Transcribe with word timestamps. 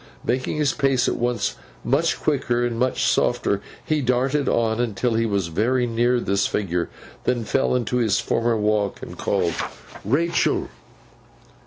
Making 0.25 0.57
his 0.57 0.73
pace 0.73 1.07
at 1.07 1.15
once 1.17 1.57
much 1.83 2.19
quicker 2.19 2.65
and 2.65 2.79
much 2.79 3.03
softer, 3.03 3.61
he 3.85 4.01
darted 4.01 4.49
on 4.49 4.79
until 4.79 5.13
he 5.13 5.27
was 5.27 5.45
very 5.49 5.85
near 5.85 6.19
this 6.19 6.47
figure, 6.47 6.89
then 7.25 7.43
fell 7.45 7.75
into 7.75 7.97
his 7.97 8.19
former 8.19 8.57
walk, 8.57 9.03
and 9.03 9.15
called 9.15 9.53
'Rachael! 10.03 10.69